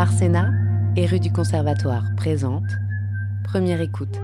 [0.00, 0.50] Arsena
[0.96, 2.64] et rue du Conservatoire présente
[3.44, 4.18] Première écoute,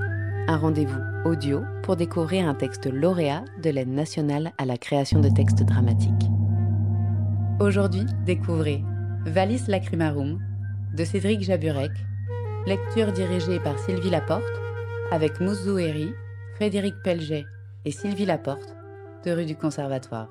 [0.49, 5.29] un rendez-vous audio pour découvrir un texte lauréat de l'aide nationale à la création de
[5.29, 6.31] textes dramatiques.
[7.61, 8.83] Aujourd'hui, découvrez
[9.27, 10.41] Valis Lacrimarum
[10.95, 11.93] de Cédric Jaburek,
[12.67, 14.45] lecture dirigée par Sylvie Laporte
[15.11, 16.11] avec Mousse Zouhéry,
[16.55, 17.45] Frédéric Pelget
[17.85, 18.75] et Sylvie Laporte
[19.27, 20.31] de rue du Conservatoire.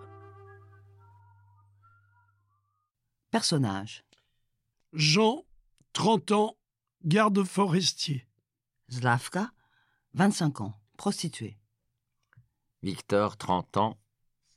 [3.30, 4.06] Personnage.
[4.96, 5.46] Jean,
[5.92, 6.58] 30 ans,
[7.04, 8.26] garde forestier.
[8.90, 9.52] Zlavka,
[10.14, 11.58] 25 ans, prostituée.
[12.82, 14.00] Victor, 30 ans,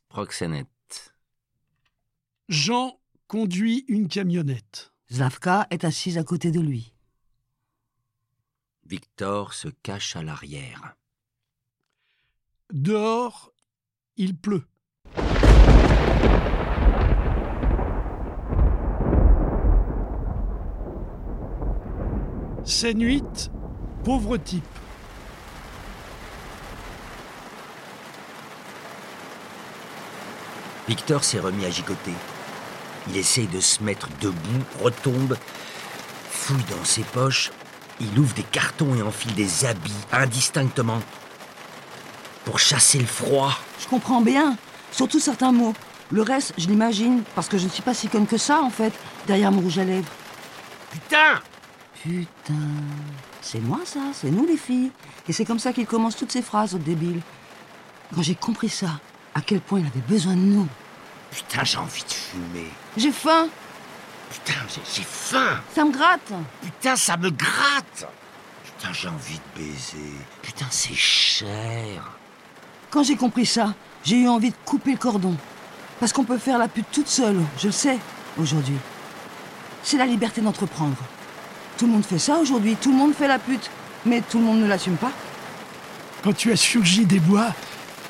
[0.09, 1.15] proxénète.
[2.49, 4.93] Jean conduit une camionnette.
[5.11, 6.95] Zlavka est assise à côté de lui.
[8.85, 10.95] Victor se cache à l'arrière.
[12.73, 13.53] Dehors,
[14.17, 14.69] il pleut.
[22.69, 23.51] Scène 8,
[24.05, 24.63] pauvre type.
[30.87, 32.13] Victor s'est remis à gigoter.
[33.09, 34.37] Il essaye de se mettre debout,
[34.83, 35.39] retombe,
[36.31, 37.53] fouille dans ses poches,
[38.01, 41.01] il ouvre des cartons et enfile des habits indistinctement
[42.45, 43.59] pour chasser le froid.
[43.81, 44.59] Je comprends bien,
[44.93, 45.73] surtout certains mots.
[46.11, 48.71] Le reste, je l'imagine, parce que je ne suis pas si conne que ça, en
[48.71, 48.93] fait,
[49.27, 50.13] derrière mon rouge à lèvres.
[50.91, 51.41] Putain
[52.03, 52.55] Putain,
[53.43, 54.91] c'est moi ça, c'est nous les filles.
[55.29, 57.21] Et c'est comme ça qu'il commence toutes ces phrases, au débile.
[58.15, 59.01] Quand j'ai compris ça,
[59.35, 60.69] à quel point il avait besoin de nous.
[61.31, 62.69] Putain, j'ai envie de fumer.
[62.97, 63.49] J'ai faim,
[64.31, 65.61] Putain, j'ai- j'ai faim.
[65.75, 66.33] ça me gratte.
[66.63, 68.07] Putain, ça me gratte.
[68.65, 70.13] Putain, j'ai envie de baiser.
[70.43, 72.11] Putain, c'est cher.
[72.91, 73.75] Quand j'ai compris ça,
[74.05, 75.37] j'ai eu envie de couper le cordon.
[76.01, 77.99] Parce qu'on peut faire la pute toute seule, je le sais,
[78.39, 78.77] aujourd'hui.
[79.83, 80.97] C'est la liberté d'entreprendre.
[81.79, 83.71] Tout le monde fait ça aujourd'hui, tout le monde fait la pute.
[84.05, 85.13] Mais tout le monde ne l'assume pas.
[86.23, 87.55] Quand tu as surgi des bois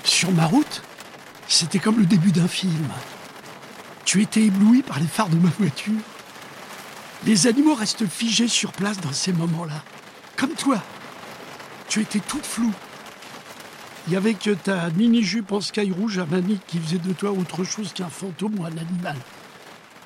[0.05, 0.83] sur ma route,
[1.47, 2.89] c'était comme le début d'un film.
[4.07, 6.01] Tu étais ébloui par les phares de ma voiture.
[7.27, 9.83] Les animaux restent figés sur place dans ces moments-là.
[10.37, 10.83] Comme toi.
[11.89, 12.73] Tu étais toute floue.
[14.07, 17.33] Il y avait que ta mini-jupe en sky rouge à manique qui faisait de toi
[17.33, 19.17] autre chose qu'un fantôme ou un animal.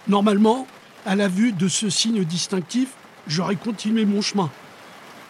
[0.08, 0.66] Normalement,
[1.06, 2.88] à la vue de ce signe distinctif,
[3.26, 4.50] j'aurais continué mon chemin.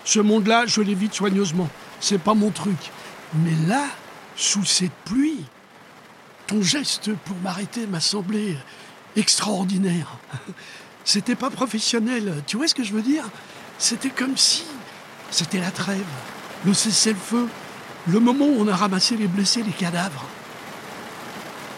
[0.05, 1.69] Ce monde-là, je l'évite soigneusement.
[2.01, 2.91] C'est pas mon truc.
[3.35, 3.87] Mais là,
[4.37, 5.45] sous cette pluie,
[6.47, 8.57] ton geste pour m'arrêter m'a semblé
[9.17, 10.19] extraordinaire.
[11.05, 12.43] C'était pas professionnel.
[12.47, 13.25] Tu vois ce que je veux dire?
[13.79, 14.65] C'était comme si
[15.31, 16.05] c'était la trêve,
[16.65, 17.49] le cessez-le-feu,
[18.07, 20.25] le moment où on a ramassé les blessés, les cadavres.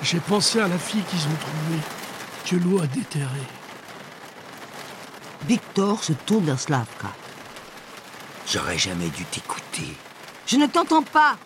[0.03, 1.81] J'ai pensé à la fille qu'ils ont trouvée,
[2.45, 3.49] que l'eau a déterrée.
[5.47, 7.09] Victor se tourne vers Slavka.
[8.51, 9.95] J'aurais jamais dû t'écouter.
[10.47, 11.37] Je ne t'entends pas.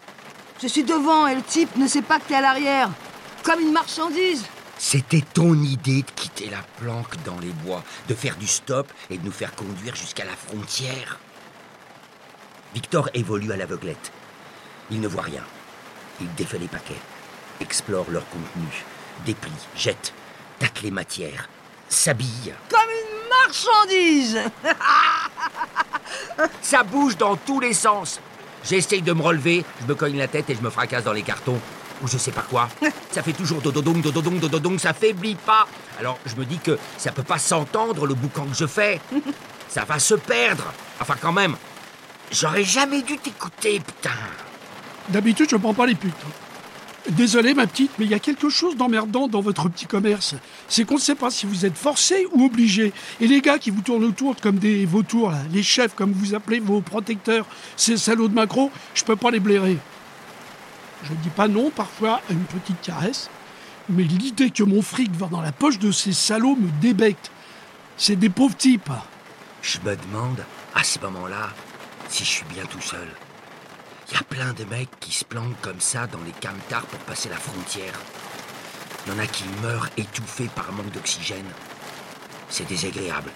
[0.62, 2.90] Je suis devant et le type ne sait pas que t'es à l'arrière.
[3.42, 4.44] Comme une marchandise.
[4.78, 9.18] C'était ton idée de quitter la planque dans les bois, de faire du stop et
[9.18, 11.18] de nous faire conduire jusqu'à la frontière.
[12.74, 14.12] Victor évolue à l'aveuglette.
[14.90, 15.42] Il ne voit rien.
[16.20, 17.00] Il défait les paquets,
[17.60, 18.84] explore leur contenu,
[19.24, 20.12] déplie, jette,
[20.58, 21.48] tâte les matières,
[21.88, 22.54] s'habille.
[22.68, 22.97] Comme une
[23.46, 24.38] marchandise.
[26.62, 28.20] Ça bouge dans tous les sens.
[28.64, 31.22] J'essaye de me relever, je me cogne la tête et je me fracasse dans les
[31.22, 31.60] cartons.
[32.02, 32.68] Ou je sais pas quoi.
[33.10, 35.66] Ça fait toujours dododong, dododong, dododong, ça faiblit pas.
[35.98, 39.00] Alors je me dis que ça peut pas s'entendre le boucan que je fais.
[39.68, 40.72] Ça va se perdre.
[41.00, 41.56] Enfin quand même,
[42.30, 44.16] j'aurais jamais dû t'écouter, putain.
[45.08, 46.14] D'habitude, je prends pas les putes.
[47.10, 50.34] Désolé, ma petite, mais il y a quelque chose d'emmerdant dans votre petit commerce.
[50.68, 52.92] C'est qu'on ne sait pas si vous êtes forcé ou obligé.
[53.20, 56.34] Et les gars qui vous tournent autour comme des vautours, là, les chefs, comme vous
[56.34, 59.78] appelez vos protecteurs, ces salauds de macro, je peux pas les blairer.
[61.04, 63.30] Je dis pas non parfois à une petite caresse,
[63.88, 67.30] mais l'idée que mon fric va dans la poche de ces salauds me débecte.
[67.96, 68.90] C'est des pauvres types.
[69.62, 70.44] Je me demande,
[70.74, 71.50] à ce moment-là,
[72.08, 73.08] si je suis bien tout seul.
[74.10, 76.98] Il y a plein de mecs qui se planquent comme ça dans les camtars pour
[77.00, 77.92] passer la frontière.
[79.04, 81.50] Il y en a qui meurent étouffés par manque d'oxygène.
[82.48, 83.30] C'est désagréable.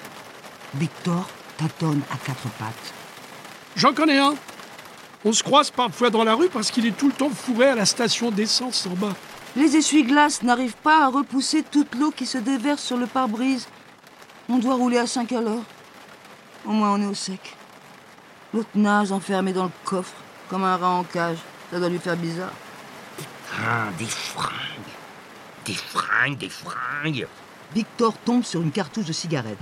[0.74, 1.28] Victor
[1.58, 2.94] tâtonne à quatre pattes.
[3.76, 4.34] J'en connais un.
[5.24, 7.74] On se croise parfois dans la rue parce qu'il est tout le temps fourré à
[7.74, 9.14] la station d'essence en bas.
[9.54, 13.68] Les essuie-glaces n'arrivent pas à repousser toute l'eau qui se déverse sur le pare-brise.
[14.48, 15.62] On doit rouler à 5 à l'heure.
[16.64, 17.56] Au moins on est au sec.
[18.54, 20.14] L'autre nage enfermé dans le coffre,
[20.48, 21.38] comme un rat en cage.
[21.70, 22.52] Ça doit lui faire bizarre.
[23.98, 24.52] Des fringues.
[25.64, 27.26] Des fringues, des fringues.
[27.74, 29.58] Victor tombe sur une cartouche de cigarette.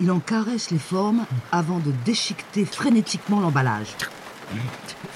[0.00, 3.88] Il en caresse les formes avant de déchiqueter frénétiquement l'emballage.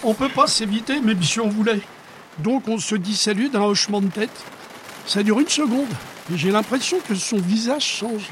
[0.03, 1.81] On peut pas s'éviter, même si on voulait.
[2.39, 4.45] Donc on se dit salut d'un hochement de tête.
[5.07, 5.89] Ça dure une seconde,
[6.33, 8.29] et j'ai l'impression que son visage change.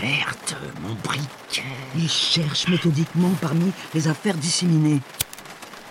[0.00, 1.62] Merde, mon briquet.
[1.96, 5.00] Il cherche méthodiquement parmi les affaires disséminées.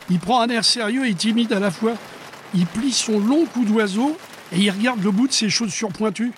[0.09, 1.94] Il prend un air sérieux et timide à la fois.
[2.54, 4.18] Il plie son long cou d'oiseau
[4.54, 6.31] et il regarde le bout de ses chaussures pointues.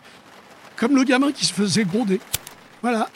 [0.75, 2.19] Comme le gamin qui se faisait gronder.
[2.81, 3.09] Voilà.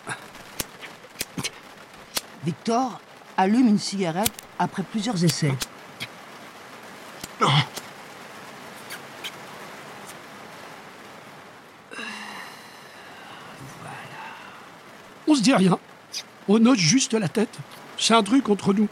[2.45, 2.99] Victor
[3.37, 5.53] allume une cigarette après plusieurs essais.
[7.41, 7.47] On
[15.43, 15.77] dit rien.
[16.47, 17.57] On note juste la tête.
[17.97, 18.87] C'est un truc entre nous.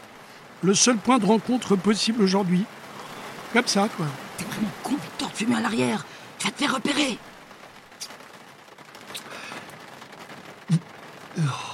[0.62, 2.64] Le seul point de rencontre possible aujourd'hui.
[3.52, 4.06] Comme ça, quoi.
[4.38, 6.06] T'es vraiment con, Victor, de fumer à l'arrière.
[6.38, 7.18] Tu vas te faire repérer.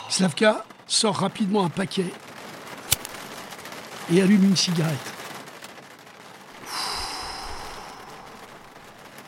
[0.08, 2.10] Slavka sort rapidement un paquet
[4.10, 5.12] et allume une cigarette.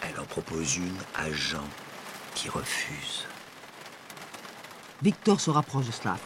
[0.00, 1.68] Elle en propose une à Jean,
[2.34, 3.26] qui refuse.
[5.02, 6.18] Victor se rapproche de Slav.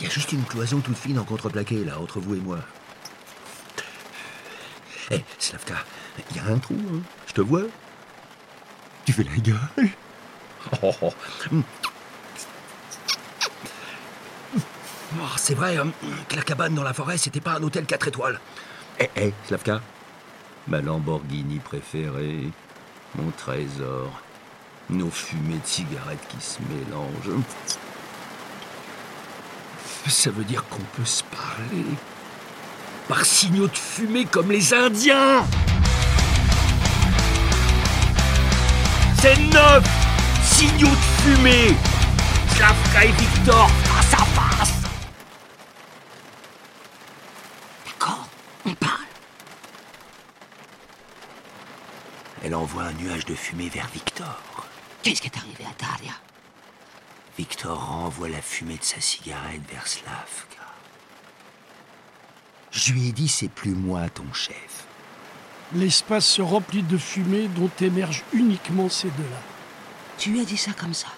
[0.00, 2.58] Il y a juste une cloison toute fine en contreplaqué, là, entre vous et moi.
[5.10, 5.74] Hé, Slavka,
[6.30, 7.62] il y a un trou, hein Je te vois
[9.04, 9.88] Tu fais la gueule
[10.82, 11.12] Oh, oh.
[11.50, 11.62] Hmm.
[14.56, 15.92] Oh, C'est vrai hein,
[16.28, 18.40] que la cabane dans la forêt, c'était pas un hôtel 4 étoiles.
[18.98, 19.80] Hé, hé, Slavka
[20.66, 22.50] Ma Lamborghini préférée,
[23.16, 24.22] mon trésor,
[24.90, 27.42] nos fumées de cigarettes qui se mélangent.
[30.08, 31.84] Ça veut dire qu'on peut se parler.
[33.08, 35.44] Par signaux de fumée comme les Indiens
[39.20, 39.84] C'est neuf
[40.42, 41.76] Signaux de fumée
[42.54, 44.72] Slavka et Victor face à face
[47.84, 48.26] D'accord,
[48.64, 48.92] on parle.
[52.42, 54.40] Elle envoie un nuage de fumée vers Victor.
[55.04, 56.14] Qu'est-ce qui est arrivé à Daria?
[57.36, 60.64] Victor renvoie la fumée de sa cigarette vers Slavka.
[62.70, 64.86] Je lui ai dit c'est plus moi ton chef.
[65.74, 69.42] L'espace se remplit de fumée dont émergent uniquement ces deux-là.
[70.16, 71.08] Tu lui as dit ça comme ça,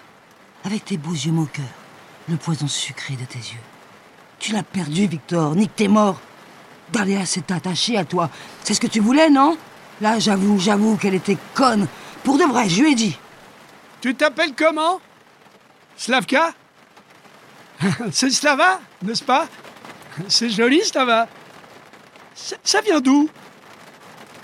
[0.65, 1.63] avec tes beaux yeux moqueurs,
[2.27, 3.63] le poison sucré de tes yeux.
[4.39, 6.19] Tu l'as perdu, Victor, Nick, t'es mort.
[6.91, 8.29] Dalia s'est attachée à toi.
[8.65, 9.57] C'est ce que tu voulais, non?
[10.01, 11.87] Là, j'avoue, j'avoue qu'elle était conne.
[12.25, 13.17] Pour de vrai, je lui ai dit.
[14.01, 15.01] Tu t'appelles comment?
[15.97, 16.53] Slavka?
[18.11, 19.47] C'est Slava, n'est-ce pas?
[20.27, 21.27] C'est joli, Slava.
[22.35, 23.29] Ça, ça vient d'où?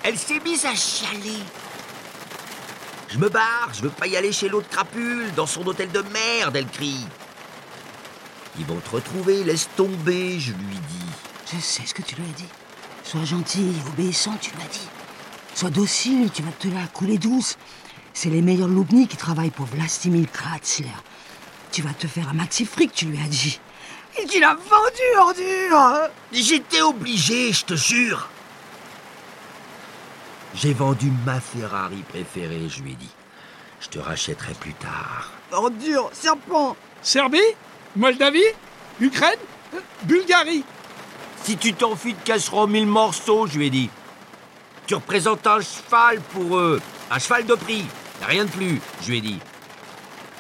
[0.04, 1.40] Elle s'est mise à chialer.
[3.10, 6.02] Je me barre, je veux pas y aller chez l'autre crapule, dans son hôtel de
[6.02, 7.06] merde, elle crie.
[8.58, 11.54] Ils vont te retrouver, laisse tomber, je lui dis.
[11.54, 12.50] Je sais ce que tu lui as dit.
[13.04, 14.88] Sois gentil, obéissant, tu m'as dit.
[15.54, 17.58] Sois docile, tu vas te la couler douce.
[18.14, 20.88] C'est les meilleurs loupnis qui travaillent pour Vlastimil Kratzler.
[21.72, 23.60] Tu vas te faire un maxi fric, tu lui as dit.
[24.22, 28.30] Et tu l'as vendu, ordure J'étais obligé, je te jure.
[30.54, 33.10] J'ai vendu ma Ferrari préférée, je lui ai dit.
[33.80, 35.32] Je te rachèterai plus tard.
[35.52, 37.40] Ordure, serpent Serbie
[37.96, 38.42] Moldavie
[39.02, 39.40] Ukraine
[40.04, 40.64] Bulgarie
[41.44, 43.90] Si tu t'enfuis de casserole mille morceaux, je lui ai dit.
[44.86, 46.80] Tu représentes un cheval pour eux.
[47.10, 47.86] Un cheval de prix.
[48.28, 49.40] Rien de plus, je lui ai dit.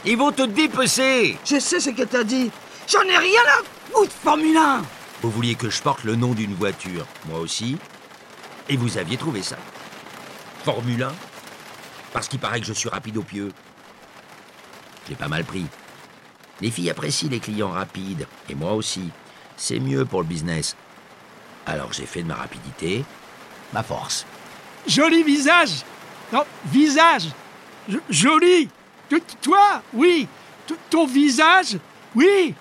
[0.05, 1.37] Ils vont te dépecer.
[1.45, 2.51] Je sais ce que t'as dit.
[2.87, 4.81] J'en ai rien à foutre, Formule 1
[5.21, 7.05] Vous vouliez que je porte le nom d'une voiture.
[7.29, 7.77] Moi aussi.
[8.69, 9.57] Et vous aviez trouvé ça.
[10.63, 11.11] Formule 1
[12.11, 13.51] Parce qu'il paraît que je suis rapide au pieu.
[15.07, 15.65] J'ai pas mal pris.
[16.61, 18.27] Les filles apprécient les clients rapides.
[18.49, 19.09] Et moi aussi.
[19.55, 20.75] C'est mieux pour le business.
[21.65, 23.05] Alors j'ai fait de ma rapidité
[23.73, 24.25] ma force.
[24.87, 25.83] Joli visage
[26.31, 27.29] Non, visage
[27.89, 28.69] Jo- Joli
[29.09, 30.27] T- Toi, oui
[30.89, 31.77] Ton visage,
[32.15, 32.53] oui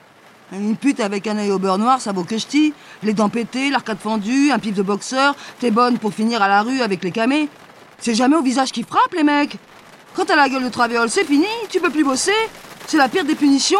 [0.52, 2.74] Une pute avec un œil au beurre noir, ça vaut que ch'ti.
[3.02, 5.34] Les dents pétées, l'arcade fendue, un pif de boxeur.
[5.60, 7.48] T'es bonne pour finir à la rue avec les camés.
[7.98, 9.56] C'est jamais au visage qui frappe, les mecs.
[10.14, 11.46] Quand t'as la gueule de travéole, c'est fini.
[11.70, 12.32] Tu peux plus bosser.
[12.86, 13.78] C'est la pire des punitions.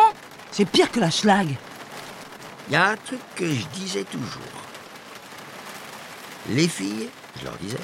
[0.50, 1.48] C'est pire que la schlag.
[2.68, 4.30] Il y a un truc que je disais toujours.
[6.50, 7.08] Les filles,
[7.38, 7.76] je leur disais,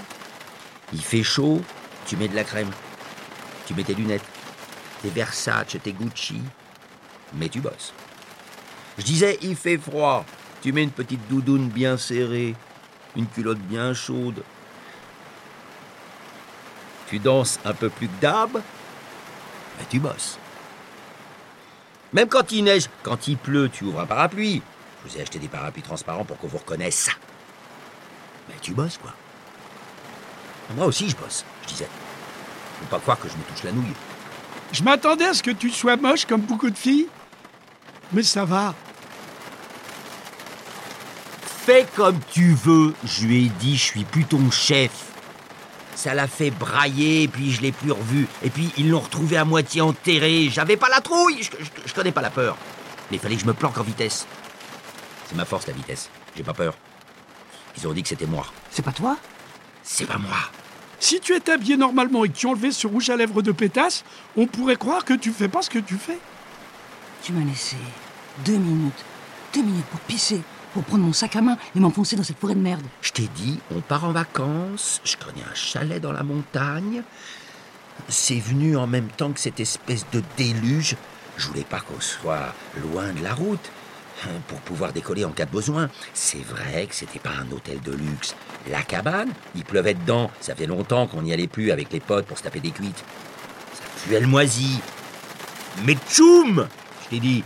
[0.93, 1.61] il fait chaud,
[2.07, 2.71] tu mets de la crème.
[3.69, 4.25] Tu mets tes lunettes,
[5.03, 6.41] tes Versace, tes Gucci,
[7.35, 7.93] mais tu bosses.
[8.97, 10.25] Je disais, il fait froid,
[10.63, 12.57] tu mets une petite doudoune bien serrée,
[13.15, 14.43] une culotte bien chaude.
[17.09, 20.39] Tu danses un peu plus que d'hab, mais tu bosses.
[22.15, 24.63] Même quand il neige, quand il pleut, tu ouvres un parapluie.
[25.05, 27.11] Je vous ai acheté des parapluies transparents pour qu'on vous reconnaisse.
[28.49, 29.13] Mais tu bosses, quoi.
[30.75, 31.89] Moi aussi, je bosse, je disais.
[32.81, 33.95] Faut pas croire que je me touche la nouille.
[34.73, 37.09] Je m'attendais à ce que tu sois moche comme beaucoup de filles.
[38.13, 38.75] Mais ça va.
[41.67, 44.91] Fais comme tu veux, je lui ai dit, je suis plus ton chef.
[45.95, 48.27] Ça l'a fait brailler, et puis je l'ai plus revu.
[48.43, 50.49] Et puis ils l'ont retrouvé à moitié enterré.
[50.51, 52.57] J'avais pas la trouille, je, je- je connais pas la peur.
[53.11, 54.27] Mais il fallait que je me planque en vitesse.
[55.29, 56.09] C'est ma force, la vitesse.
[56.37, 56.75] J'ai pas peur.
[57.77, 58.47] Ils ont dit que c'était moi.
[58.71, 59.17] C'est pas toi?
[59.83, 60.37] C'est pas moi.
[61.01, 64.05] Si tu étais habillé normalement et que tu enlevais ce rouge à lèvres de pétasse,
[64.37, 66.19] on pourrait croire que tu fais pas ce que tu fais.
[67.23, 67.77] Tu m'as laissé
[68.45, 69.05] deux minutes.
[69.55, 70.41] Deux minutes pour pisser,
[70.75, 72.83] pour prendre mon sac à main et m'enfoncer dans cette forêt de merde.
[73.01, 77.03] Je t'ai dit, on part en vacances, je connais un chalet dans la montagne.
[78.09, 80.97] C'est venu en même temps que cette espèce de déluge.
[81.37, 83.71] Je voulais pas qu'on soit loin de la route
[84.49, 85.89] pour pouvoir décoller en cas de besoin.
[86.15, 88.35] C'est vrai que c'était pas un hôtel de luxe.
[88.71, 90.31] La cabane, il pleuvait dedans.
[90.41, 93.05] Ça fait longtemps qu'on n'y allait plus avec les potes pour se taper des cuites.
[93.75, 94.81] Ça puait le moisi.
[95.85, 96.69] Mais tchoum
[97.05, 97.45] Je t'ai dit.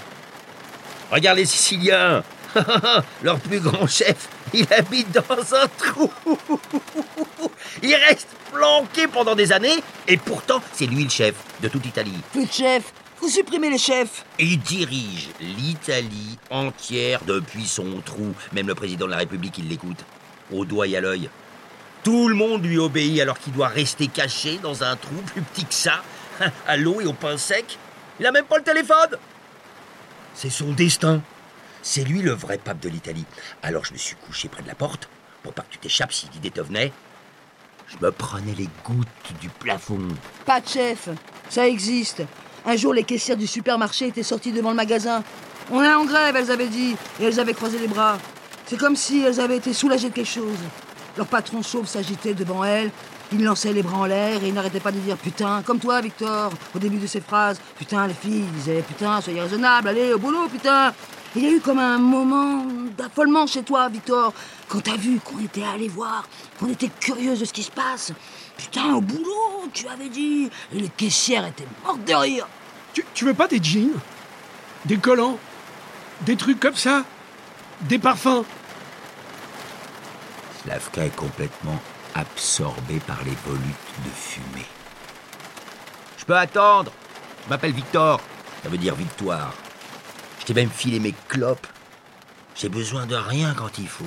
[1.11, 2.23] Regarde les Siciliens
[3.23, 6.11] Leur plus grand chef, il habite dans un trou.
[7.83, 12.19] Il reste planqué pendant des années, et pourtant, c'est lui le chef de toute l'Italie.
[12.33, 18.35] Plus de chef Vous supprimez les chefs il dirige l'Italie entière depuis son trou.
[18.52, 20.05] Même le président de la République, il l'écoute.
[20.52, 21.31] Au doigt et à l'œil.
[22.02, 25.64] Tout le monde lui obéit alors qu'il doit rester caché dans un trou plus petit
[25.64, 26.02] que ça,
[26.67, 27.79] à l'eau et au pain sec.
[28.19, 29.17] Il a même pas le téléphone.
[30.35, 31.23] C'est son destin.
[31.81, 33.25] C'est lui le vrai pape de l'Italie.
[33.62, 35.09] Alors je me suis couché près de la porte
[35.45, 36.93] pour pas que tu t'échappes si l'idée te venait.
[37.87, 39.07] Je me prenais les gouttes
[39.41, 40.09] du plafond.
[40.45, 41.09] Pas de chef
[41.50, 42.25] Ça existe.
[42.64, 45.25] Un jour, les caissières du supermarché étaient sorties devant le magasin.
[45.71, 48.19] On est en grève, elles avaient dit, et elles avaient croisé les bras.
[48.66, 50.59] C'est comme si elles avaient été soulagées de quelque chose.
[51.16, 52.90] Leur patron chauve s'agitait devant elles.
[53.33, 56.00] Il lançait les bras en l'air et il n'arrêtait pas de dire putain, comme toi,
[56.00, 57.61] Victor, au début de ses phrases.
[57.78, 60.92] Putain, les filles, il disait putain, soyez raisonnable, allez au boulot, putain.
[61.35, 62.66] Il y a eu comme un moment
[62.97, 64.35] d'affolement chez toi, Victor,
[64.69, 66.28] quand t'as vu qu'on était allé voir,
[66.61, 68.12] qu'on était curieuse de ce qui se passe.
[68.62, 70.49] Putain, au boulot, tu avais dit.
[70.73, 72.47] Et les caissières étaient mortes de rire.
[72.95, 73.99] Tu, tu veux pas des jeans?
[74.85, 75.37] Des collants?
[76.21, 77.04] Des trucs comme ça?
[77.81, 78.45] Des parfums?
[80.62, 81.83] Slavka est complètement
[82.14, 83.64] absorbé par les volutes
[84.04, 84.66] de fumée.
[86.19, 86.92] Je peux attendre.
[87.45, 88.21] Je m'appelle Victor.
[88.62, 89.52] Ça veut dire victoire.
[90.38, 91.66] Je t'ai même filé mes clopes.
[92.54, 94.04] J'ai besoin de rien quand il faut.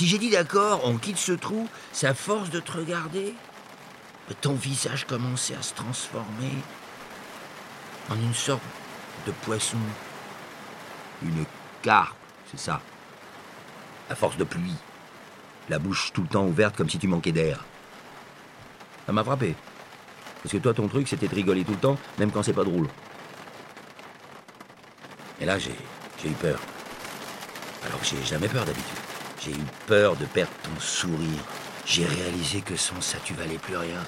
[0.00, 3.34] Si j'ai dit d'accord, on quitte ce trou, c'est à force de te regarder
[4.40, 6.54] ton visage commençait à se transformer
[8.08, 8.62] en une sorte
[9.26, 9.76] de poisson.
[11.22, 11.44] Une
[11.82, 12.16] carpe,
[12.50, 12.80] c'est ça.
[14.08, 14.78] À force de pluie
[15.68, 17.62] la bouche tout le temps ouverte comme si tu manquais d'air.
[19.04, 19.54] Ça m'a frappé.
[20.42, 22.64] Parce que toi, ton truc, c'était de rigoler tout le temps, même quand c'est pas
[22.64, 22.88] drôle.
[25.42, 25.74] Et là, j'ai
[26.24, 26.58] eu peur.
[27.86, 28.99] Alors que j'ai jamais peur d'habitude.
[29.42, 31.42] J'ai eu peur de perdre ton sourire.
[31.86, 34.00] J'ai réalisé que sans ça, tu valais plus rien.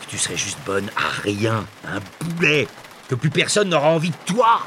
[0.00, 2.66] Que tu serais juste bonne à rien, un boulet.
[3.08, 4.62] Que plus personne n'aura envie de toi.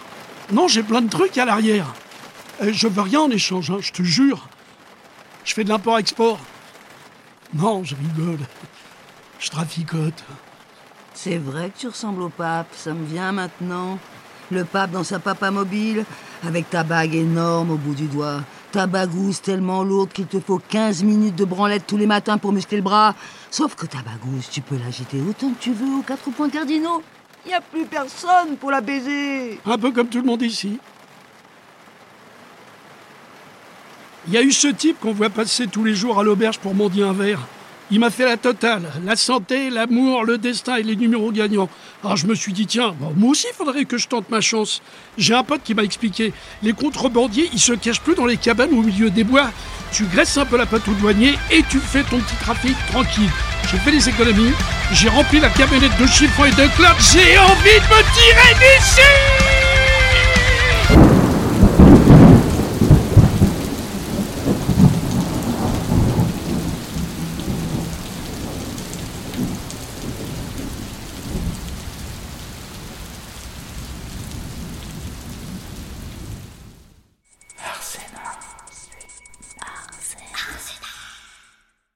[0.51, 1.94] Non, j'ai plein de trucs à l'arrière.
[2.62, 4.48] Euh, je veux rien en échange, hein, je te jure.
[5.44, 6.39] Je fais de l'import-export.
[7.53, 8.39] Non, je rigole.
[9.39, 10.24] Je traficote.
[11.13, 14.00] C'est vrai que tu ressembles au pape, ça me vient maintenant.
[14.51, 16.05] Le pape dans sa papa mobile,
[16.46, 18.41] avec ta bague énorme au bout du doigt.
[18.75, 22.51] Ta bagousse tellement lourde qu'il te faut 15 minutes de branlette tous les matins pour
[22.51, 23.15] muscler le bras.
[23.50, 27.01] Sauf que ta bagousse, tu peux l'agiter autant que tu veux aux quatre points cardinaux.
[27.46, 29.62] Il n'y a plus personne pour la baiser.
[29.65, 30.77] Un peu comme tout le monde ici.
[34.27, 36.75] Il y a eu ce type qu'on voit passer tous les jours à l'auberge pour
[36.75, 37.48] mendier un verre.
[37.92, 38.92] Il m'a fait la totale.
[39.06, 41.70] La santé, l'amour, le destin et les numéros gagnants.
[42.04, 44.82] Alors je me suis dit, tiens, moi aussi, il faudrait que je tente ma chance.
[45.18, 48.74] J'ai un pote qui m'a expliqué, les contrebandiers, ils se cachent plus dans les cabanes
[48.74, 49.51] au milieu des bois.
[49.92, 53.30] Tu graisses un peu la patte au douanier et tu fais ton petit trafic tranquille.
[53.72, 54.54] J'ai fait des économies,
[54.92, 59.64] j'ai rempli la camionnette de chiffons et de clopes, j'ai envie de me tirer d'ici